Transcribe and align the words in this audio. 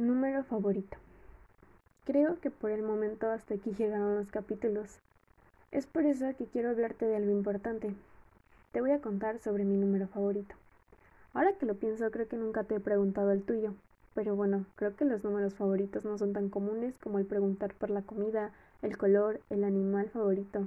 Número 0.00 0.42
favorito. 0.44 0.96
Creo 2.06 2.40
que 2.40 2.50
por 2.50 2.70
el 2.70 2.82
momento 2.82 3.30
hasta 3.30 3.52
aquí 3.52 3.72
llegaron 3.72 4.16
los 4.16 4.30
capítulos. 4.30 4.98
Es 5.72 5.84
por 5.84 6.06
eso 6.06 6.24
que 6.38 6.46
quiero 6.46 6.70
hablarte 6.70 7.04
de 7.04 7.16
algo 7.16 7.30
importante. 7.30 7.94
Te 8.72 8.80
voy 8.80 8.92
a 8.92 9.02
contar 9.02 9.40
sobre 9.40 9.66
mi 9.66 9.76
número 9.76 10.08
favorito. 10.08 10.54
Ahora 11.34 11.52
que 11.52 11.66
lo 11.66 11.74
pienso, 11.74 12.10
creo 12.10 12.26
que 12.26 12.38
nunca 12.38 12.64
te 12.64 12.76
he 12.76 12.80
preguntado 12.80 13.30
el 13.30 13.42
tuyo. 13.42 13.74
Pero 14.14 14.34
bueno, 14.34 14.64
creo 14.74 14.96
que 14.96 15.04
los 15.04 15.22
números 15.22 15.52
favoritos 15.52 16.06
no 16.06 16.16
son 16.16 16.32
tan 16.32 16.48
comunes 16.48 16.96
como 16.96 17.18
el 17.18 17.26
preguntar 17.26 17.74
por 17.74 17.90
la 17.90 18.00
comida, 18.00 18.52
el 18.80 18.96
color, 18.96 19.42
el 19.50 19.64
animal 19.64 20.08
favorito. 20.08 20.66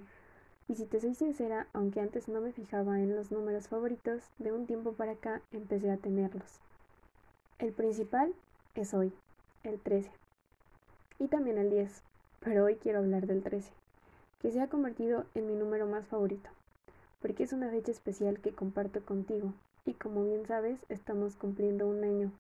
Y 0.67 0.75
si 0.75 0.85
te 0.85 1.01
soy 1.01 1.15
sincera, 1.15 1.65
aunque 1.73 2.01
antes 2.01 2.27
no 2.27 2.39
me 2.39 2.51
fijaba 2.51 2.99
en 2.99 3.15
los 3.15 3.31
números 3.31 3.67
favoritos, 3.67 4.29
de 4.37 4.51
un 4.51 4.67
tiempo 4.67 4.93
para 4.93 5.13
acá 5.13 5.41
empecé 5.51 5.89
a 5.89 5.97
tenerlos. 5.97 6.59
El 7.57 7.71
principal 7.71 8.35
es 8.75 8.93
hoy, 8.95 9.13
el 9.63 9.79
13. 9.79 10.09
Y 11.19 11.27
también 11.27 11.59
el 11.59 11.69
10, 11.69 12.01
pero 12.39 12.65
hoy 12.65 12.75
quiero 12.75 12.99
hablar 12.99 13.27
del 13.27 13.43
13, 13.43 13.71
que 14.41 14.51
se 14.51 14.61
ha 14.61 14.67
convertido 14.67 15.25
en 15.35 15.45
mi 15.45 15.53
número 15.53 15.85
más 15.85 16.07
favorito, 16.07 16.49
porque 17.21 17.43
es 17.43 17.53
una 17.53 17.69
fecha 17.69 17.91
especial 17.91 18.39
que 18.39 18.51
comparto 18.51 19.05
contigo, 19.05 19.53
y 19.85 19.93
como 19.93 20.25
bien 20.25 20.47
sabes, 20.47 20.79
estamos 20.89 21.35
cumpliendo 21.35 21.87
un 21.87 22.03
año. 22.03 22.31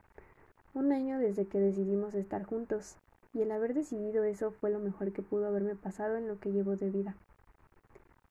Un 0.73 0.91
año 0.91 1.19
desde 1.19 1.45
que 1.45 1.59
decidimos 1.59 2.15
estar 2.15 2.43
juntos, 2.45 2.95
y 3.35 3.41
el 3.41 3.51
haber 3.51 3.75
decidido 3.75 4.23
eso 4.23 4.51
fue 4.51 4.71
lo 4.71 4.79
mejor 4.79 5.11
que 5.11 5.21
pudo 5.21 5.45
haberme 5.45 5.75
pasado 5.75 6.17
en 6.17 6.27
lo 6.27 6.39
que 6.39 6.51
llevo 6.51 6.75
de 6.75 6.89
vida. 6.89 7.15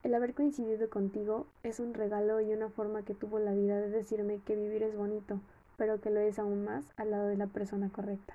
El 0.02 0.14
haber 0.14 0.34
coincidido 0.34 0.90
contigo 0.90 1.46
es 1.62 1.78
un 1.78 1.94
regalo 1.94 2.40
y 2.40 2.52
una 2.52 2.68
forma 2.68 3.04
que 3.04 3.14
tuvo 3.14 3.38
la 3.38 3.52
vida 3.52 3.78
de 3.78 3.90
decirme 3.90 4.40
que 4.44 4.56
vivir 4.56 4.82
es 4.82 4.96
bonito, 4.96 5.38
pero 5.76 6.00
que 6.00 6.10
lo 6.10 6.20
es 6.20 6.38
aún 6.38 6.64
más 6.64 6.84
al 6.96 7.10
lado 7.10 7.28
de 7.28 7.36
la 7.36 7.46
persona 7.46 7.88
correcta. 7.88 8.34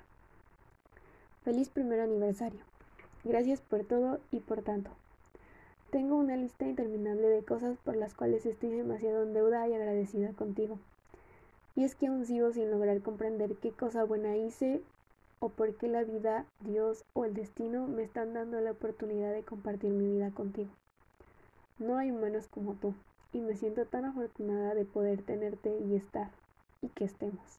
Feliz 1.44 1.68
primer 1.68 2.00
aniversario. 2.00 2.60
Gracias 3.24 3.60
por 3.60 3.84
todo 3.84 4.20
y 4.30 4.40
por 4.40 4.62
tanto. 4.62 4.90
Tengo 5.90 6.16
una 6.16 6.36
lista 6.36 6.66
interminable 6.66 7.28
de 7.28 7.42
cosas 7.42 7.78
por 7.78 7.96
las 7.96 8.14
cuales 8.14 8.44
estoy 8.44 8.70
demasiado 8.70 9.22
en 9.22 9.32
deuda 9.32 9.66
y 9.66 9.74
agradecida 9.74 10.32
contigo. 10.32 10.78
Y 11.74 11.84
es 11.84 11.94
que 11.94 12.08
aún 12.08 12.26
sigo 12.26 12.52
sin 12.52 12.70
lograr 12.70 13.00
comprender 13.00 13.54
qué 13.56 13.70
cosa 13.70 14.04
buena 14.04 14.36
hice 14.36 14.82
o 15.40 15.48
por 15.48 15.74
qué 15.76 15.88
la 15.88 16.04
vida, 16.04 16.44
Dios 16.60 17.04
o 17.14 17.24
el 17.24 17.34
destino 17.34 17.86
me 17.86 18.02
están 18.02 18.34
dando 18.34 18.60
la 18.60 18.72
oportunidad 18.72 19.32
de 19.32 19.44
compartir 19.44 19.92
mi 19.92 20.12
vida 20.12 20.30
contigo. 20.30 20.70
No 21.78 21.96
hay 21.96 22.10
humanos 22.10 22.48
como 22.48 22.74
tú, 22.74 22.94
y 23.32 23.40
me 23.40 23.56
siento 23.56 23.86
tan 23.86 24.04
afortunada 24.04 24.74
de 24.74 24.84
poder 24.84 25.22
tenerte 25.22 25.78
y 25.78 25.94
estar 25.94 26.30
y 26.82 26.88
que 26.88 27.04
estemos. 27.04 27.58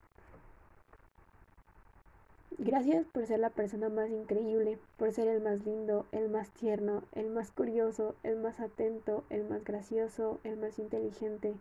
Gracias 2.57 3.05
por 3.05 3.25
ser 3.25 3.39
la 3.39 3.51
persona 3.51 3.87
más 3.87 4.09
increíble, 4.09 4.79
por 4.97 5.13
ser 5.13 5.29
el 5.29 5.41
más 5.41 5.65
lindo, 5.65 6.05
el 6.11 6.29
más 6.29 6.49
tierno, 6.51 7.03
el 7.13 7.29
más 7.29 7.51
curioso, 7.51 8.15
el 8.23 8.35
más 8.35 8.59
atento, 8.59 9.23
el 9.29 9.47
más 9.47 9.63
gracioso, 9.63 10.39
el 10.43 10.57
más 10.57 10.77
inteligente. 10.77 11.53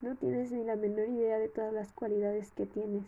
No 0.00 0.14
tienes 0.14 0.52
ni 0.52 0.64
la 0.64 0.76
menor 0.76 1.08
idea 1.08 1.38
de 1.38 1.48
todas 1.48 1.74
las 1.74 1.92
cualidades 1.92 2.52
que 2.52 2.64
tienes. 2.64 3.04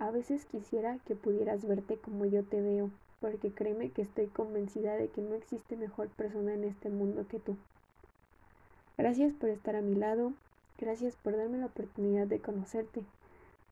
A 0.00 0.10
veces 0.10 0.44
quisiera 0.44 0.98
que 1.06 1.14
pudieras 1.14 1.66
verte 1.66 1.98
como 1.98 2.24
yo 2.24 2.42
te 2.42 2.60
veo, 2.60 2.90
porque 3.20 3.52
créeme 3.52 3.90
que 3.90 4.02
estoy 4.02 4.26
convencida 4.26 4.96
de 4.96 5.08
que 5.08 5.20
no 5.20 5.34
existe 5.34 5.76
mejor 5.76 6.08
persona 6.08 6.54
en 6.54 6.64
este 6.64 6.88
mundo 6.88 7.26
que 7.28 7.38
tú. 7.38 7.56
Gracias 8.96 9.32
por 9.34 9.50
estar 9.50 9.76
a 9.76 9.82
mi 9.82 9.94
lado, 9.94 10.32
gracias 10.78 11.14
por 11.16 11.36
darme 11.36 11.58
la 11.58 11.66
oportunidad 11.66 12.26
de 12.26 12.40
conocerte, 12.40 13.04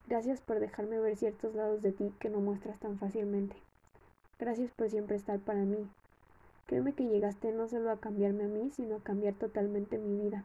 Gracias 0.08 0.40
por 0.40 0.60
dejarme 0.60 1.00
ver 1.00 1.16
ciertos 1.16 1.56
lados 1.56 1.82
de 1.82 1.90
ti 1.90 2.12
que 2.20 2.30
no 2.30 2.38
muestras 2.38 2.78
tan 2.78 2.96
fácilmente. 2.96 3.56
Gracias 4.38 4.70
por 4.70 4.88
siempre 4.88 5.16
estar 5.16 5.40
para 5.40 5.64
mí. 5.64 5.88
Créeme 6.66 6.92
que 6.92 7.08
llegaste 7.08 7.50
no 7.50 7.66
solo 7.66 7.90
a 7.90 7.98
cambiarme 7.98 8.44
a 8.44 8.48
mí, 8.48 8.70
sino 8.70 8.96
a 8.96 9.02
cambiar 9.02 9.34
totalmente 9.34 9.98
mi 9.98 10.16
vida. 10.22 10.44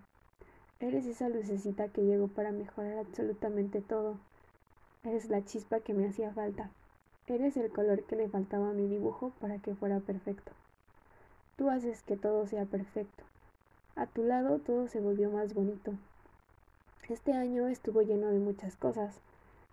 Eres 0.80 1.06
esa 1.06 1.30
lucecita 1.30 1.90
que 1.90 2.04
llegó 2.04 2.28
para 2.28 2.52
mejorar 2.52 2.98
absolutamente 2.98 3.82
todo. 3.82 4.18
Eres 5.04 5.30
la 5.30 5.46
chispa 5.46 5.80
que 5.80 5.94
me 5.94 6.08
hacía 6.08 6.34
falta. 6.34 6.72
Eres 7.28 7.56
el 7.56 7.72
color 7.72 8.04
que 8.04 8.16
le 8.16 8.30
faltaba 8.30 8.72
a 8.72 8.74
mi 8.74 8.88
dibujo 8.88 9.32
para 9.40 9.60
que 9.60 9.76
fuera 9.76 10.00
perfecto. 10.00 10.52
Tú 11.56 11.70
haces 11.70 12.02
que 12.02 12.18
todo 12.18 12.48
sea 12.48 12.66
perfecto. 12.66 13.24
A 13.96 14.08
tu 14.08 14.24
lado 14.24 14.58
todo 14.58 14.88
se 14.88 15.00
volvió 15.02 15.30
más 15.30 15.54
bonito. 15.54 15.94
Este 17.10 17.34
año 17.34 17.68
estuvo 17.68 18.02
lleno 18.02 18.32
de 18.32 18.40
muchas 18.40 18.76
cosas 18.76 19.20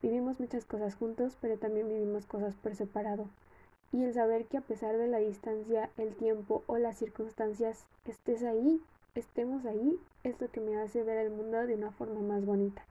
Vivimos 0.00 0.38
muchas 0.38 0.64
cosas 0.64 0.94
juntos, 0.94 1.36
pero 1.40 1.58
también 1.58 1.88
vivimos 1.88 2.26
cosas 2.26 2.54
por 2.54 2.74
separado. 2.74 3.26
Y 3.90 4.04
el 4.04 4.14
saber 4.14 4.44
que 4.44 4.58
a 4.58 4.62
pesar 4.62 4.96
de 4.96 5.08
la 5.08 5.18
distancia, 5.18 5.90
el 5.96 6.14
tiempo 6.14 6.62
o 6.66 6.78
las 6.78 6.98
circunstancias, 6.98 7.84
estés 8.04 8.44
ahí, 8.44 8.80
estemos 9.14 9.64
ahí, 9.64 9.98
es 10.22 10.40
lo 10.40 10.50
que 10.50 10.60
me 10.60 10.78
hace 10.78 11.02
ver 11.02 11.18
el 11.18 11.30
mundo 11.30 11.66
de 11.66 11.74
una 11.74 11.90
forma 11.90 12.20
más 12.20 12.44
bonita. 12.44 12.84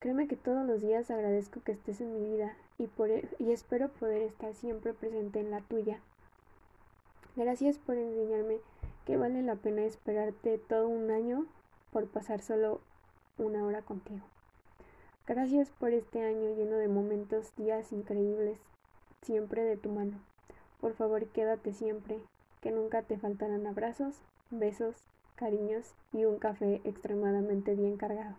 Créeme 0.00 0.28
que 0.28 0.36
todos 0.36 0.66
los 0.66 0.80
días 0.80 1.10
agradezco 1.10 1.60
que 1.62 1.72
estés 1.72 2.00
en 2.00 2.12
mi 2.14 2.30
vida 2.30 2.56
y, 2.78 2.86
por, 2.86 3.10
e, 3.10 3.28
y 3.38 3.52
espero 3.52 3.88
poder 3.88 4.22
estar 4.22 4.54
siempre 4.54 4.94
presente 4.94 5.40
en 5.40 5.50
la 5.50 5.60
tuya. 5.60 6.00
Gracias 7.36 7.78
por 7.78 7.96
enseñarme 7.96 8.58
que 9.06 9.16
vale 9.16 9.42
la 9.42 9.56
pena 9.56 9.84
esperarte 9.84 10.58
todo 10.58 10.88
un 10.88 11.10
año 11.10 11.46
por 11.92 12.06
pasar 12.06 12.42
solo 12.42 12.80
una 13.38 13.64
hora 13.64 13.82
contigo. 13.82 14.24
Gracias 15.28 15.68
por 15.78 15.92
este 15.92 16.22
año 16.22 16.56
lleno 16.56 16.76
de 16.78 16.88
momentos, 16.88 17.54
días 17.54 17.92
increíbles, 17.92 18.58
siempre 19.20 19.62
de 19.62 19.76
tu 19.76 19.90
mano. 19.90 20.18
Por 20.80 20.94
favor, 20.94 21.26
quédate 21.26 21.74
siempre, 21.74 22.18
que 22.62 22.70
nunca 22.70 23.02
te 23.02 23.18
faltarán 23.18 23.66
abrazos, 23.66 24.22
besos, 24.48 24.96
cariños 25.36 25.92
y 26.14 26.24
un 26.24 26.38
café 26.38 26.80
extremadamente 26.84 27.74
bien 27.74 27.98
cargado. 27.98 28.36